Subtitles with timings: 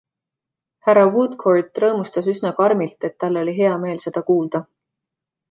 [0.85, 4.65] Hr Woodcourt rõõmustas üsna karmilt, et tal oli hea meel seda kuulda.